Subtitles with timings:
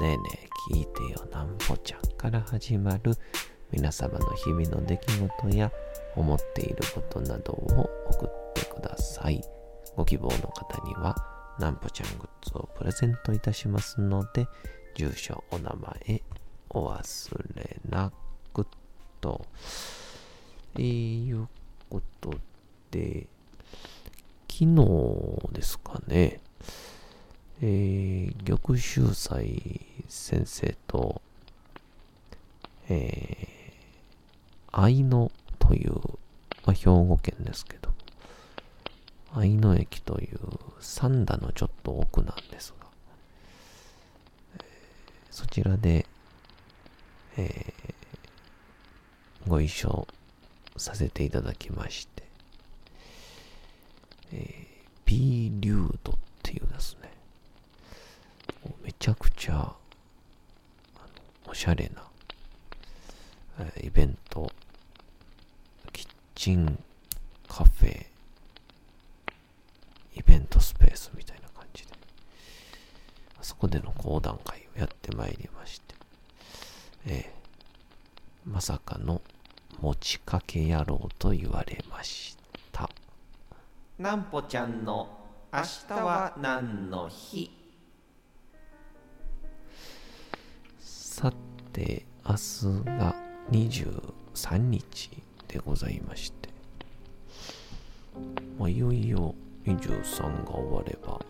[0.00, 3.14] ねえねえ聞いてよなんぽちゃんから始まる
[3.70, 5.70] 皆様の日々の出来事や
[6.16, 9.42] 思っていることなどを送ってください。
[9.94, 11.14] ご希望の方には
[11.58, 14.46] なんぽちゃんグッズをプレゼントいたしますので、
[14.94, 16.22] 住所、お名前、
[16.70, 18.10] お忘れな
[18.54, 18.66] く
[19.20, 19.46] と。
[20.76, 21.48] えー、いう
[21.90, 22.32] こと
[22.90, 23.26] で、
[24.50, 26.40] 昨日ですかね、
[27.64, 31.22] えー、玉秀斎先生と、
[32.88, 35.94] えー、愛野という、
[36.66, 37.90] まあ、兵庫県ですけど、
[39.34, 40.38] 愛野駅という
[40.80, 42.86] 三田のちょっと奥なんですが、
[44.56, 44.62] えー、
[45.30, 46.06] そちらで、
[47.36, 50.08] えー、ご一緒
[50.76, 52.24] させていただきまして、
[54.32, 54.44] えー、
[55.04, 57.01] P リュードっていうですね、
[58.82, 59.72] めちゃくちゃ、
[61.46, 62.02] おしゃれな、
[63.58, 64.50] えーイベント、
[65.92, 66.78] キッチン
[67.48, 68.06] カフェ、
[70.14, 71.92] イベントスペースみたいな感じで、
[73.40, 75.94] あそこでの講談会をやってまいりまして、
[77.06, 77.42] えー
[78.44, 79.22] まさかの
[79.80, 82.36] 持ちかけ野郎と言われまし
[82.72, 82.90] た。
[83.98, 85.08] なんぽちゃんの
[85.52, 87.50] 明日は何の日？
[91.12, 91.30] さ
[91.74, 92.38] て、明日
[92.86, 93.14] が
[93.50, 95.10] 23日
[95.46, 96.48] でございまして、
[98.58, 99.34] まあ、いよいよ
[99.66, 101.20] 23が終われば、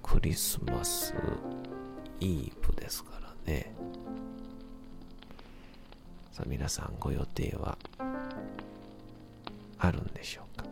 [0.00, 1.12] クリスマス
[2.20, 3.74] イーブですからね。
[6.30, 7.76] さあ皆さんご予定は
[9.76, 10.64] あるんでしょうか？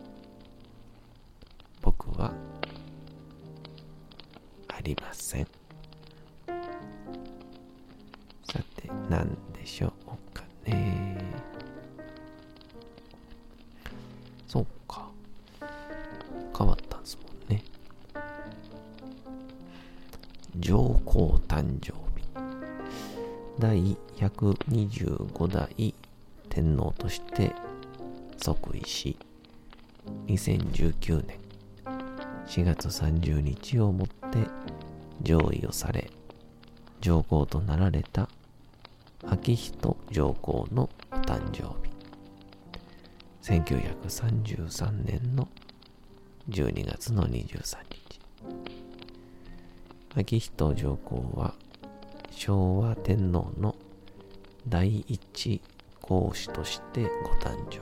[1.81, 2.31] 僕は
[4.69, 5.58] ありません。
[8.51, 11.23] さて、何でしょうかね。
[14.47, 15.07] そうか。
[16.57, 17.63] 変わったんですもんね。
[20.57, 22.27] 上皇誕生日。
[23.59, 25.93] 第125代
[26.49, 27.53] 天皇として
[28.37, 29.15] 即位し、
[30.25, 31.37] 2019年
[32.47, 34.39] 4月30日をもって
[35.21, 36.09] 上位をされ、
[36.99, 38.27] 上皇となられた
[39.25, 41.89] 昭仁上皇のお誕生日。
[43.41, 45.47] 1933年の
[46.49, 48.19] 12月の23日。
[50.15, 51.53] 昭仁上皇は
[52.31, 53.75] 昭和天皇の
[54.67, 55.61] 第一
[56.01, 57.09] 皇子としてご
[57.41, 57.81] 誕生。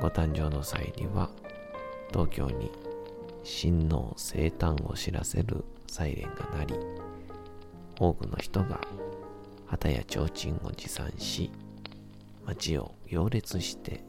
[0.00, 1.30] ご誕生の際には
[2.10, 2.70] 東京に
[3.42, 7.01] 親王生誕を知らせるサイレンが鳴り、
[7.98, 8.80] 多くの人が
[9.66, 11.50] 旗や提灯を持参し、
[12.46, 14.04] 街を行列して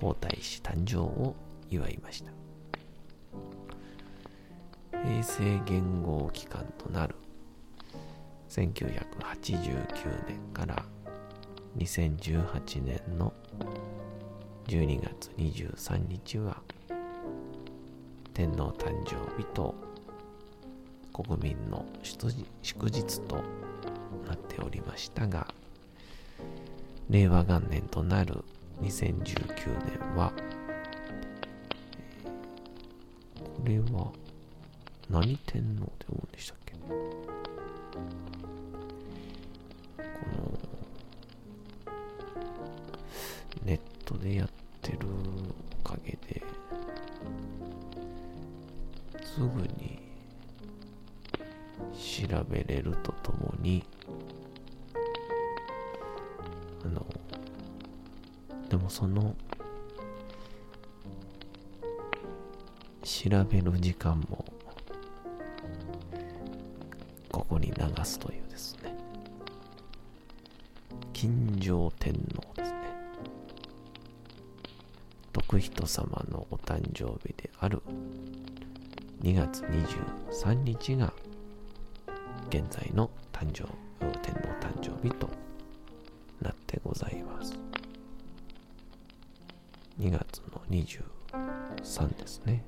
[0.00, 1.34] 皇太子誕生を
[1.70, 2.32] 祝いました。
[4.92, 7.14] 平成元号期間となる
[8.48, 10.84] 1989年から
[11.78, 13.32] 2018年の
[14.66, 16.60] 12月23日は
[18.34, 19.74] 天皇誕生日と
[21.22, 21.84] 国民の
[22.62, 23.36] 祝日と
[24.26, 25.46] なっておりましたが
[27.08, 28.42] 令和元年となる
[28.80, 29.36] 2019
[30.00, 30.32] 年は
[33.36, 34.12] これは
[35.10, 36.72] 何天皇って思うんでしたっけ？
[36.74, 36.88] こ
[40.36, 40.58] の
[43.64, 44.48] ネットでやっ
[44.80, 44.98] てる
[45.84, 46.42] おかげで
[49.22, 49.46] すぐ
[49.78, 49.99] に
[52.30, 53.82] 調べれるとともに、
[56.84, 57.04] あの、
[58.68, 59.34] でもその、
[63.02, 64.44] 調べる時間も、
[67.32, 68.94] ここに流すというですね、
[71.12, 72.78] 金城天皇ですね。
[75.32, 77.82] 徳仁様のお誕生日である
[79.20, 81.12] 2月23日が
[82.50, 83.62] 現在の誕生
[84.22, 85.30] 天皇誕生日と
[86.42, 87.54] なってございます。
[90.00, 92.64] 2月の23ですね。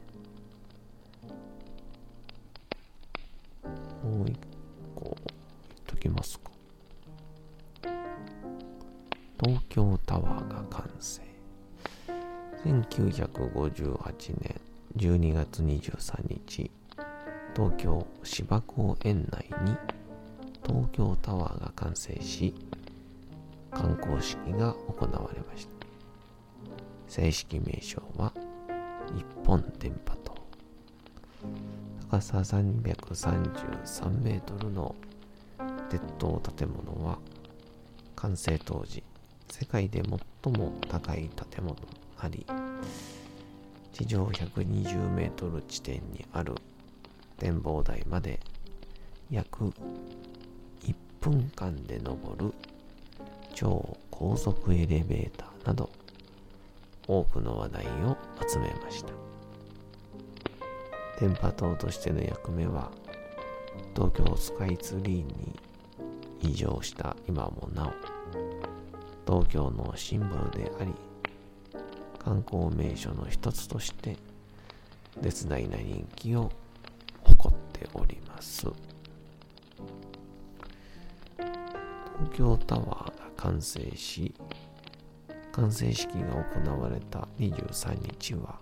[4.04, 4.38] もう一
[4.94, 5.16] 個言っ
[5.84, 6.52] ときますか。
[9.42, 11.22] 東京タワーが完成。
[12.64, 14.60] 1958年
[14.96, 16.70] 12月23日。
[17.54, 19.76] 東京芝公園内に
[20.64, 22.54] 東京タワーが完成し
[23.70, 25.72] 観光式が行われました。
[27.08, 28.32] 正式名称は
[29.14, 30.34] 日本電波塔。
[32.10, 34.94] 高さ333メートルの
[35.90, 37.18] 鉄塔建物は
[38.16, 39.02] 完成当時
[39.50, 40.02] 世界で
[40.42, 41.86] 最も高い建物と
[42.22, 42.46] なり
[43.92, 46.54] 地上120メートル地点にある
[47.38, 48.40] 展望台まで
[49.30, 49.72] 約
[50.84, 52.54] 1分間で登る
[53.54, 55.90] 超高速エレベーターなど
[57.06, 59.12] 多くの話題を集めました。
[61.20, 62.90] 電波塔としての役目は
[63.94, 65.58] 東京スカイツリーに
[66.40, 68.22] 異常した今もなお。
[69.24, 70.92] 東京のシンボルであり
[72.18, 74.16] 観光名所の一つとして
[75.20, 76.50] 絶大な人気を
[77.94, 78.66] おります。
[81.36, 84.34] 東京タワーが完成し
[85.50, 88.58] 完成式が行われた23日は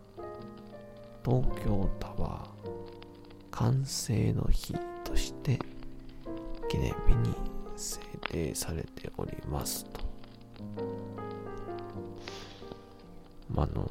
[1.25, 2.71] 東京タワー
[3.50, 4.75] 完成の日
[5.05, 5.59] として
[6.69, 7.35] 記念日に
[7.76, 8.00] 制
[8.31, 10.00] 定されておりますと。
[13.56, 13.87] あの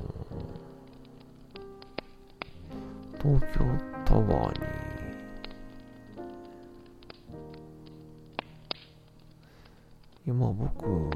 [3.21, 3.59] 東京
[4.03, 4.78] タワーに
[10.53, 11.09] 僕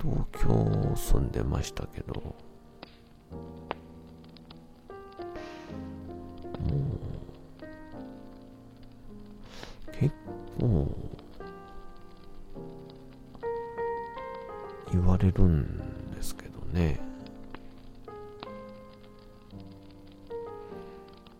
[0.00, 2.34] 東京住んでましたけども
[9.90, 10.14] う結
[10.58, 10.88] 構
[14.92, 17.00] 言われるんですけどね。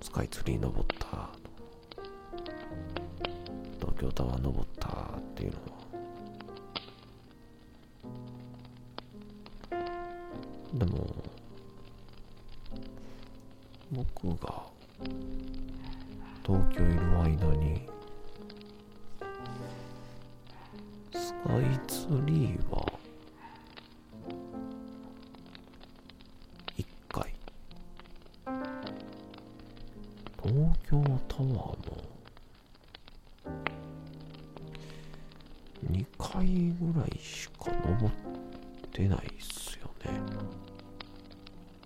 [0.00, 1.31] スカイツリー登った
[3.96, 4.93] 東京タワー登ったっ
[5.37, 5.75] ていうのは
[10.75, 11.06] でも
[13.93, 14.64] 僕が
[16.45, 17.88] 東京いる間に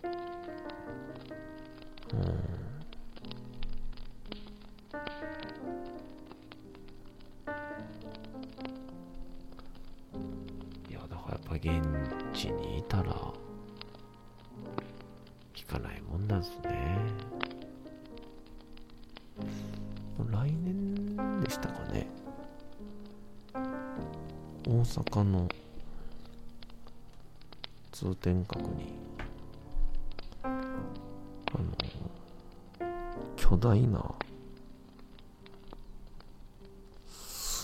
[0.02, 0.06] う
[2.16, 2.20] ん。
[10.90, 11.66] いや、だからやっぱ現
[12.32, 13.12] 地にいたら
[15.54, 16.98] 聞かないもんなんすね。
[20.30, 22.06] 来年でしたかね
[24.66, 25.48] 大阪の
[27.92, 28.92] 通天閣に
[33.48, 34.04] 巨大な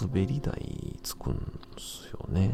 [0.01, 2.51] 滑り台つくんすよね。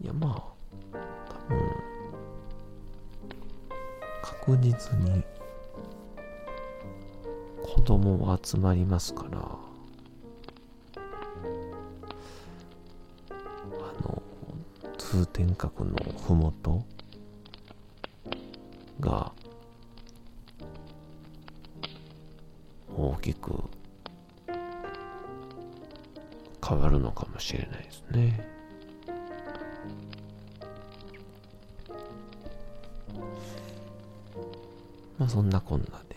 [0.00, 1.60] いやまあ多分
[4.22, 5.24] 確実に
[7.64, 9.58] 子供は集まりますからあ
[14.02, 14.22] の
[14.96, 16.84] 通天閣のふもと
[19.02, 19.32] が
[22.96, 23.52] 大きく
[26.66, 28.48] 変わるのかもしれないですね。
[35.18, 36.16] まあそんなこんなで。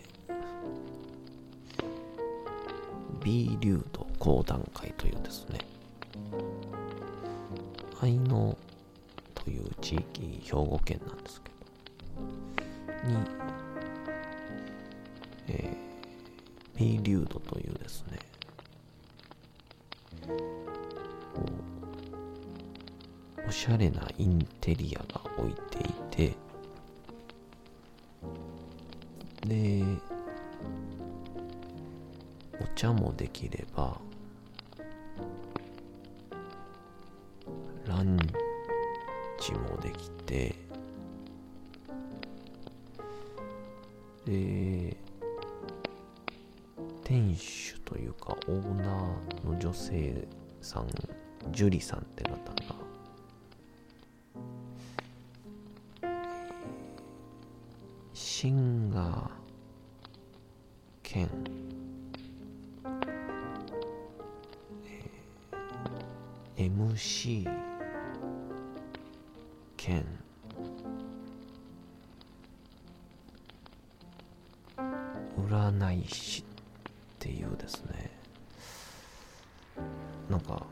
[3.22, 5.58] B 流度講談会というですね。
[8.00, 8.56] 愛の
[9.34, 11.42] という地域兵庫県なんです
[13.06, 13.16] に、
[15.48, 18.18] えー、B 流度というですね。
[23.46, 26.36] おしゃれなインテリアが置いていて
[29.46, 29.84] で
[32.60, 34.00] お茶もできれば
[37.86, 38.18] ラン
[39.38, 40.55] チもできて
[44.26, 44.96] で
[47.04, 50.26] 店主というかオーナーの女性
[50.60, 50.88] さん
[51.52, 52.86] ジュリさんって方が
[58.12, 59.30] シンガー
[61.04, 61.30] 兼、
[66.56, 67.48] えー、MC
[69.76, 70.04] 兼
[75.48, 76.44] 占い師っ
[77.20, 78.10] ていうですね。
[80.28, 80.66] なんか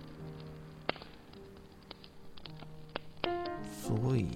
[3.82, 4.26] すごい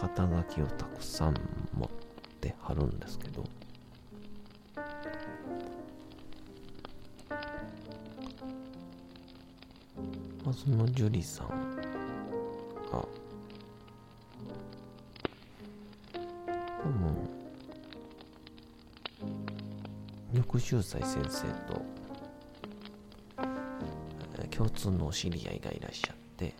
[0.00, 1.34] 肩書きをたくさん
[1.74, 1.88] 持っ
[2.40, 3.44] てはるんですけど。
[10.44, 11.61] まあその樹里さん
[20.72, 21.82] 秀才先生と
[24.48, 26.54] 共通の知り合いがいらっしゃって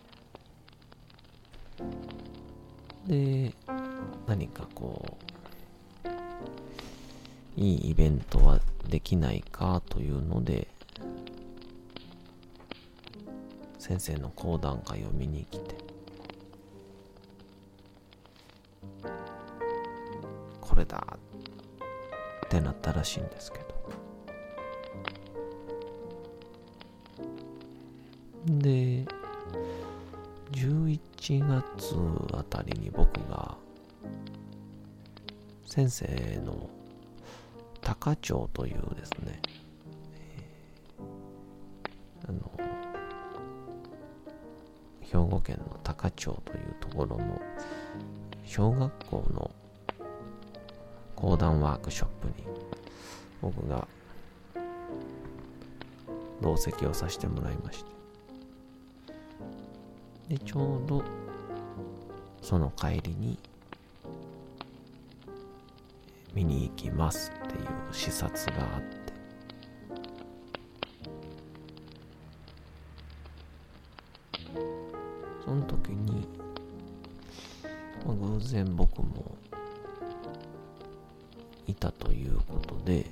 [3.07, 3.51] で
[4.27, 5.17] 何かこ
[6.05, 10.67] ういいイベントはできないかというので
[13.79, 15.75] 先生の講談会を見に来て
[20.61, 21.17] これだ
[22.45, 23.72] ってなったらしいんですけど。
[28.45, 29.05] で
[30.51, 30.99] 11
[31.47, 31.95] 月
[32.37, 33.55] あたりに僕が
[35.65, 36.05] 先生
[36.45, 36.69] の
[37.81, 39.41] 高町というですね、
[42.27, 42.51] あの
[45.01, 47.41] 兵庫県の高町というところの
[48.45, 49.51] 小学校の
[51.15, 52.33] 講談ワークショップに
[53.41, 53.87] 僕が
[56.41, 58.02] 同席をさせてもらいまして。
[60.27, 61.03] でちょうど
[62.41, 63.37] その帰りに
[66.33, 69.03] 見に行きますっていう視察があって。
[75.45, 76.25] その時に、
[78.05, 79.35] まあ、偶然僕も
[81.67, 83.05] いたということで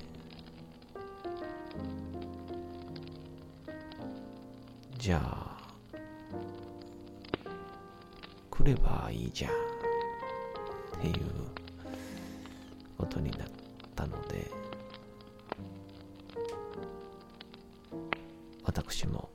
[4.97, 5.50] じゃあ
[8.61, 9.55] 来ればいいじゃんっ
[11.01, 11.15] ていう
[12.95, 13.47] ことになっ
[13.95, 14.51] たので
[18.63, 19.29] 私も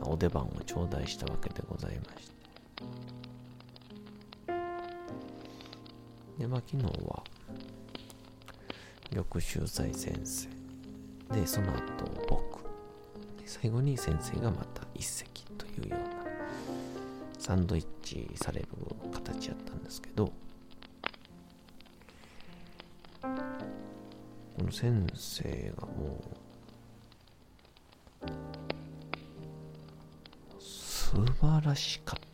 [0.00, 2.32] お出番を頂戴したわけでございまして。
[6.38, 7.22] でまあ昨日は
[9.10, 10.48] 緑秀才先生。
[11.34, 12.62] でその後僕。
[13.44, 15.31] 最後に先生がまた一席。
[15.80, 16.06] いうような
[17.38, 18.68] サンドイッチされる
[19.12, 20.30] 形やったんですけど
[23.22, 23.28] こ
[24.58, 26.26] の先生がもう
[30.60, 32.31] 素晴らしかった。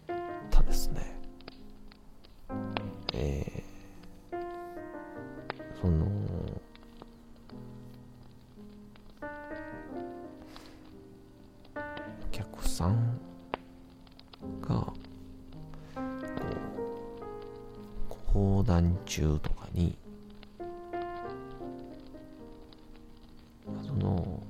[12.78, 13.18] さん
[14.62, 14.94] がこ
[18.08, 19.98] う講談中とかに
[23.84, 24.40] その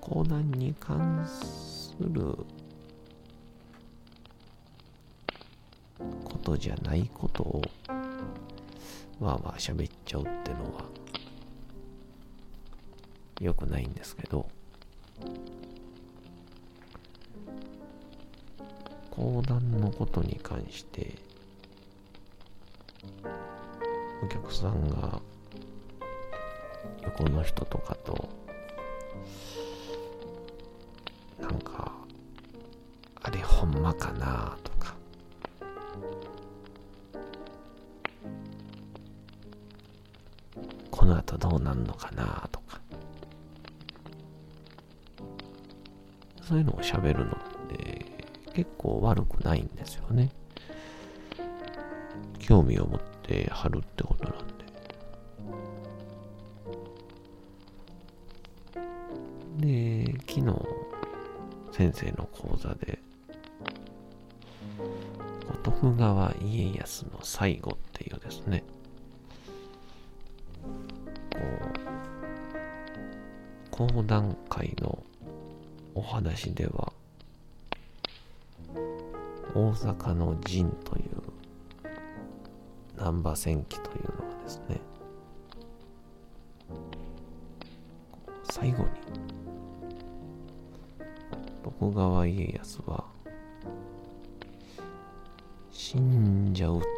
[0.00, 2.38] 講談に関する
[6.24, 7.62] ことじゃないことを
[9.20, 10.84] わーわー喋っちゃうってのは
[13.40, 14.48] 良くないんですけど。
[19.46, 21.14] 談のことに関して
[24.22, 25.20] お客さんが
[27.02, 28.28] 横の人とかと
[31.40, 31.92] なんか
[33.22, 34.94] あれほんまかなとか。
[40.90, 42.80] この後どうなんのかなとか。
[46.42, 47.32] そういうのを喋るの。
[47.32, 47.53] っ
[48.54, 50.30] 結構悪くないんですよね。
[52.38, 54.54] 興味を持って貼るってことなんで。
[60.06, 60.44] で昨日
[61.72, 62.98] 先生の講座で
[65.62, 68.62] 徳川家康の最後っていうですね
[71.32, 71.38] こ
[73.86, 75.02] う講談会の
[75.94, 76.92] お話では
[79.54, 81.04] 大阪の陣という
[82.96, 84.80] 難波戦記というのがですね
[88.50, 88.84] 最後に
[91.62, 93.04] 徳川家康は
[95.70, 96.88] 死んじゃうってい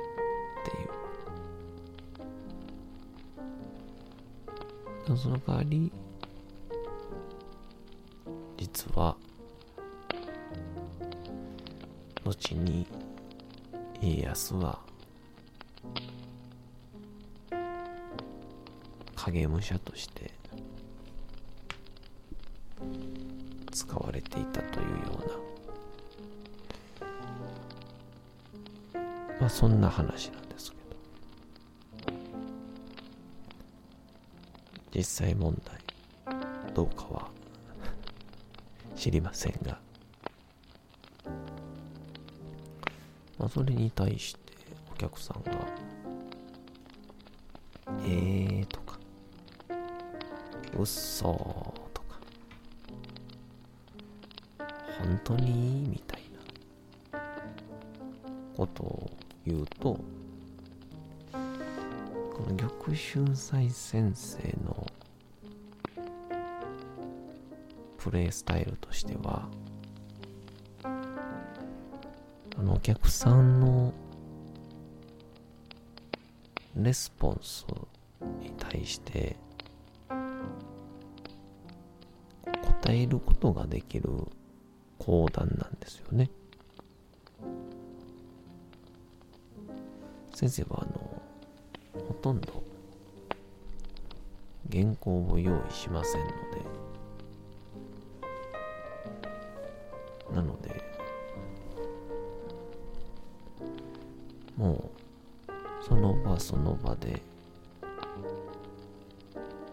[0.84, 0.86] う。
[5.16, 5.90] その代わり
[8.58, 9.16] 実は
[12.26, 12.84] 後に
[14.02, 14.80] 家康は
[19.14, 20.32] 影武者として
[23.70, 25.28] 使われていたというよう
[29.30, 30.86] なまあそんな話なんですけど。
[34.92, 35.78] 実際問題
[36.74, 37.28] どうかは
[38.96, 39.85] 知りませんが。
[43.38, 44.40] まあそれに対して
[44.92, 45.52] お客さんが
[48.04, 48.98] えーとか
[50.78, 52.18] うっそーとか
[54.98, 56.22] 本当にみたい
[57.12, 57.20] な
[58.56, 59.10] ことを
[59.46, 59.98] 言うと
[62.34, 64.86] この玉春斎先生の
[67.96, 69.48] プレイスタイルとしては
[72.86, 73.92] 客さんの
[76.76, 77.66] レスポンス
[78.40, 79.34] に対して
[82.82, 84.08] 答えることができる
[85.00, 86.30] 講談なんですよね。
[90.32, 91.22] 先生はあの
[92.06, 92.62] ほとんど
[94.70, 96.36] 原稿を用意しませんので
[106.46, 107.20] その場で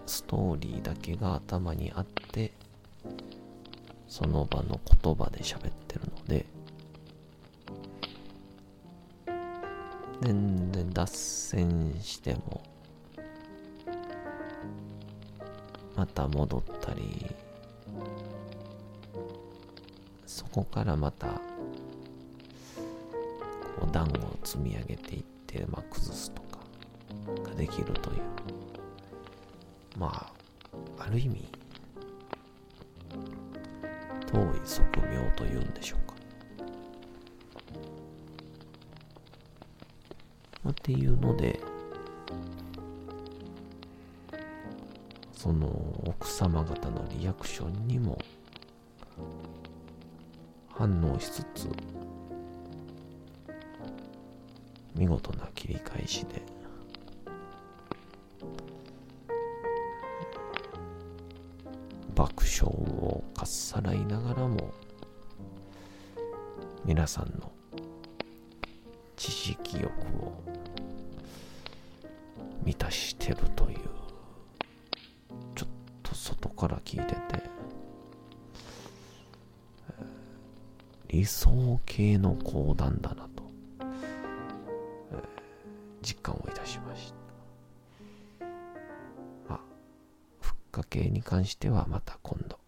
[0.07, 2.51] ストーリーだけが頭にあって
[4.07, 6.47] その場の言葉で喋ってるので
[10.23, 12.63] 全然脱線しても
[15.95, 17.27] また戻ったり
[20.25, 21.37] そこからまたこ
[23.87, 24.09] う段を
[24.43, 26.42] 積み上げていって、まあ、崩すと
[27.43, 28.21] ができるという
[29.97, 30.31] ま
[30.97, 31.47] あある意味
[34.27, 36.13] 遠い側面というんでしょうか。
[40.69, 41.59] っていうので、
[45.33, 45.67] その
[46.05, 48.17] 奥様方のリアクションにも
[50.73, 51.69] 反応しつつ、
[54.95, 56.41] 見事な切り返しで、
[62.23, 64.73] 爆笑をかっさらいながらも
[66.85, 67.51] 皆さんの
[69.17, 70.41] 知識欲を
[72.63, 73.79] 満たしてるという。
[75.53, 75.69] ちょっ
[76.01, 77.19] と外から聞いてて
[81.09, 83.32] 理想系の講談だなと。
[90.93, 92.59] ふっか系に関してはまた今度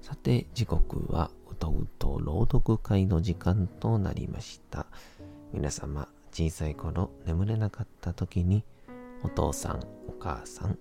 [0.00, 4.86] さて、時刻はうとうと朗読会の時間となりました。
[5.52, 8.64] 皆様、小さい頃眠れなかった時に、
[9.22, 10.78] お父さん、お母さん、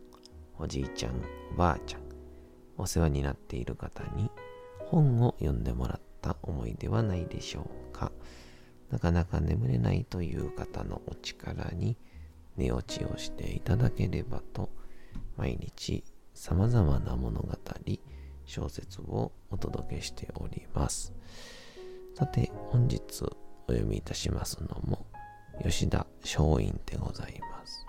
[0.57, 1.21] おじいちゃん、
[1.53, 2.01] おばあちゃん、
[2.77, 4.31] お世話になっている方に
[4.79, 8.11] 本を読んでもらった思いではないでしょうか。
[8.89, 11.97] なかなか眠れないという方のお力に
[12.55, 14.69] 寝落ちをしていただければと、
[15.35, 17.49] 毎日様々な物語、
[18.45, 21.13] 小説をお届けしております。
[22.15, 23.01] さて、本日
[23.67, 25.05] お読みいたしますのも、
[25.63, 27.85] 吉田松陰でございます。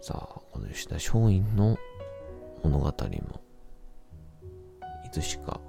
[0.00, 1.76] さあ、この吉田松陰の
[2.62, 2.92] 物語も、
[5.04, 5.60] いつしか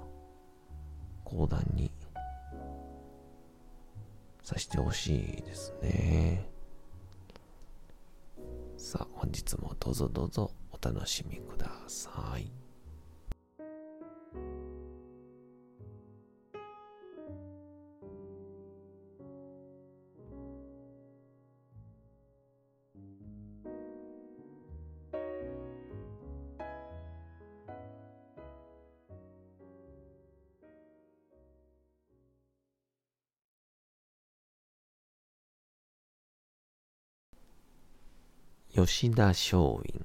[1.24, 1.90] 講談に
[4.42, 6.48] さしてほしいですね。
[8.76, 12.63] さあ、本日もどうぞどうぞお楽しみください。
[38.86, 40.04] 吉田松陰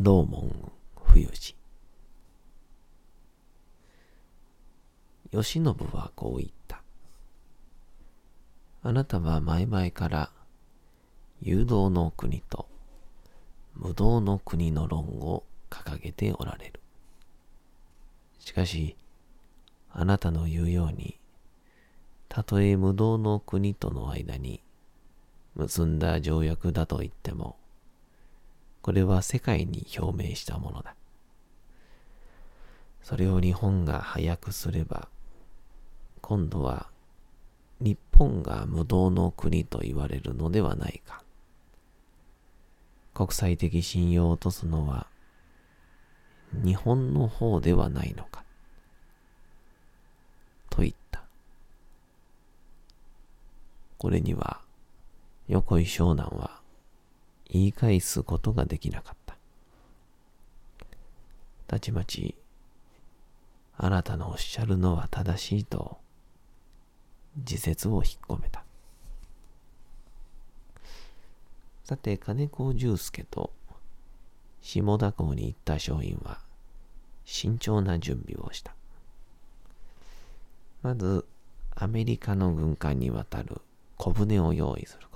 [0.00, 1.54] 道門冬治
[5.30, 5.60] 慶喜
[5.96, 6.82] はこう言った。
[8.82, 10.30] あなたは前々から
[11.40, 12.66] 誘導の国と
[13.76, 16.80] 無道の国の論を掲げておられる。
[18.40, 18.96] しかし、
[19.92, 21.20] あなたの言うように、
[22.28, 24.65] たとえ無道の国との間に
[25.56, 27.56] 結んだ条約だと言っても、
[28.82, 30.94] これは世界に表明したものだ。
[33.02, 35.08] それを日本が早くすれば、
[36.20, 36.88] 今度は
[37.80, 41.22] 日本が無道の国と言われるのではないか。
[43.14, 45.06] 国際的信用を落とすのは
[46.52, 48.44] 日本の方ではないのか。
[50.68, 51.22] と言った。
[53.96, 54.65] これには
[55.48, 56.60] 横井湘南は
[57.48, 59.36] 言い返すことができなかった。
[61.68, 62.34] たちまち、
[63.76, 65.98] あなたのおっしゃるのは正しいと、
[67.36, 68.64] 自説を引っ込めた。
[71.84, 73.52] さて、金子重介と
[74.60, 76.40] 下田港に行った商員は、
[77.24, 78.74] 慎重な準備をした。
[80.82, 81.24] まず、
[81.76, 83.60] アメリカの軍艦に渡る
[83.96, 85.15] 小舟を用意するこ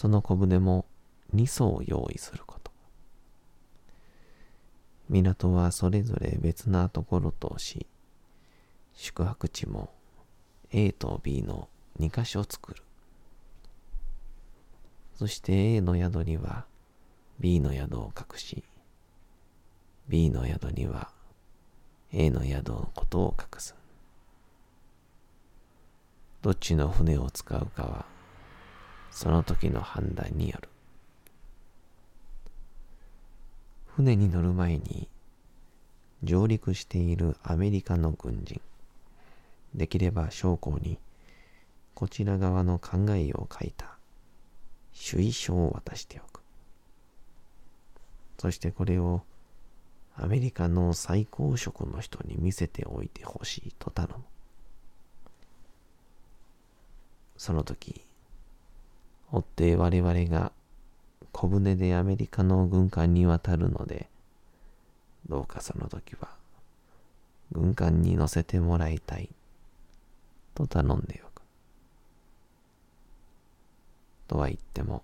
[0.00, 0.86] その小舟も
[1.34, 2.72] 2艘用意すること。
[5.10, 7.86] 港はそれぞれ別なところとし、
[8.94, 9.92] 宿泊地も
[10.70, 12.82] A と B の2箇所作る。
[15.16, 16.64] そして A の宿には
[17.38, 18.64] B の宿を隠し、
[20.08, 21.10] B の宿には
[22.10, 23.74] A の宿のことを隠す。
[26.40, 28.19] どっちの船を使うかは
[29.10, 30.68] その時の判断による。
[33.86, 35.08] 船に乗る前に
[36.22, 38.60] 上陸しているアメリカの軍人、
[39.74, 40.98] できれば将校に
[41.94, 43.98] こちら側の考えを書いた
[44.92, 46.40] 主意書を渡しておく。
[48.38, 49.22] そしてこれを
[50.16, 54.24] アメリカの最高職の人に見せておいてほしいと頼む。
[57.36, 58.04] その時、
[59.32, 60.52] 追って我々が
[61.32, 64.08] 小舟でアメリカの軍艦に渡るので、
[65.28, 66.28] どうかその時は
[67.52, 69.28] 軍艦に乗せてもらいたい
[70.54, 71.42] と頼んでおく。
[74.28, 75.02] とは言っても、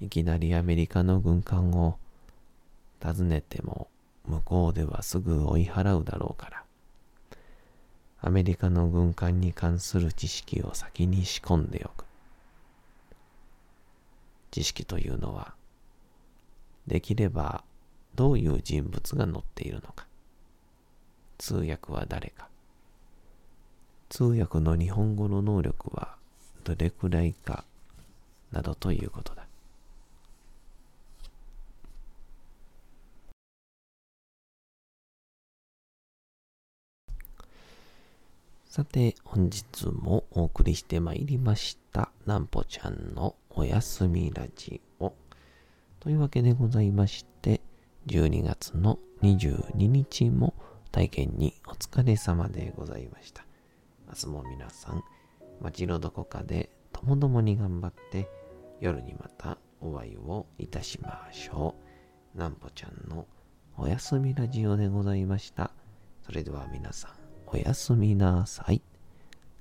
[0.00, 1.98] いきなりアメリカの軍艦を
[3.02, 3.88] 訪ねても
[4.26, 6.64] 向こうではすぐ追い払うだろうから、
[8.20, 12.03] アメリカの軍艦に関する知識を先に仕込んでおく。
[14.54, 15.52] 知識というのは、
[16.86, 17.64] できれば
[18.14, 20.06] どういう人物が載っているのか、
[21.38, 22.48] 通訳は誰か、
[24.10, 26.14] 通訳の日本語の能力は
[26.62, 27.64] どれくらいか、
[28.52, 29.44] などということだ。
[38.66, 45.12] さて、本日もお送りしてまいりました、なんぽちゃんのおやすみラジオ。
[46.00, 47.60] というわけでございまして、
[48.08, 50.54] 12月の22日も
[50.90, 53.44] 体験にお疲れ様でございました。
[54.08, 55.04] 明日も皆さん、
[55.60, 58.28] 街のどこかでともどもに頑張って
[58.80, 61.76] 夜にまたお会いをいたしましょ
[62.34, 62.38] う。
[62.38, 63.28] なんぽちゃんの
[63.78, 65.70] おやすみラジオでございました。
[66.26, 67.12] それでは皆さん、
[67.46, 68.82] おやすみなさい。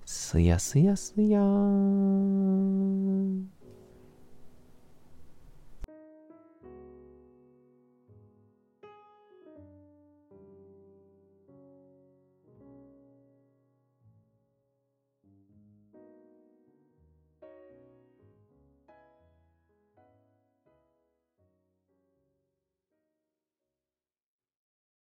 [0.03, 3.53] すやすやすやーん。